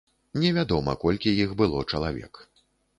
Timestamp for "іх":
1.47-1.55